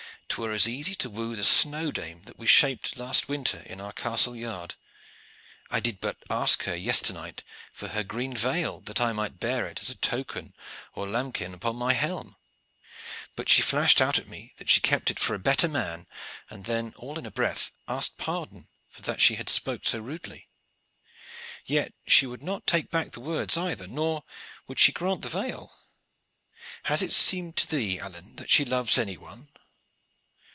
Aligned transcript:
'Twere 0.33 0.53
as 0.53 0.65
easy 0.67 0.95
to 0.95 1.09
woo 1.09 1.35
the 1.35 1.43
snow 1.43 1.91
dame 1.91 2.23
that 2.23 2.39
we 2.39 2.47
shaped 2.47 2.95
last 2.95 3.27
winter 3.27 3.59
in 3.65 3.81
our 3.81 3.91
castle 3.91 4.33
yard. 4.33 4.75
I 5.69 5.81
did 5.81 5.99
but 5.99 6.15
ask 6.29 6.63
her 6.63 6.73
yesternight 6.75 7.43
for 7.73 7.89
her 7.89 8.01
green 8.03 8.33
veil, 8.37 8.79
that 8.85 9.01
I 9.01 9.11
might 9.11 9.41
bear 9.41 9.67
it 9.67 9.81
as 9.81 9.89
a 9.89 9.95
token 9.95 10.53
or 10.95 11.05
lambrequin 11.05 11.53
upon 11.53 11.75
my 11.75 11.91
helm; 11.93 12.37
but 13.35 13.49
she 13.49 13.61
flashed 13.61 13.99
out 13.99 14.17
at 14.17 14.25
me 14.29 14.53
that 14.55 14.69
she 14.69 14.79
kept 14.79 15.11
it 15.11 15.19
for 15.19 15.33
a 15.33 15.37
better 15.37 15.67
man, 15.67 16.07
and 16.49 16.63
then 16.63 16.93
all 16.95 17.19
in 17.19 17.25
a 17.25 17.31
breath 17.31 17.71
asked 17.89 18.17
pardon 18.17 18.69
for 18.89 19.01
that 19.01 19.19
she 19.21 19.35
had 19.35 19.49
spoke 19.49 19.85
so 19.85 19.99
rudely. 19.99 20.47
Yet 21.65 21.93
she 22.07 22.25
would 22.25 22.41
not 22.41 22.65
take 22.65 22.89
back 22.89 23.11
the 23.11 23.19
words 23.19 23.57
either, 23.57 23.85
nor 23.85 24.23
would 24.65 24.79
she 24.79 24.93
grant 24.93 25.23
the 25.23 25.29
veil. 25.29 25.73
Has 26.83 27.01
it 27.01 27.11
seemed 27.11 27.57
to 27.57 27.67
thee, 27.69 27.99
Alleyne, 27.99 28.37
that 28.37 28.49
she 28.49 28.63
loves 28.63 28.97
any 28.97 29.17
one?" 29.17 29.49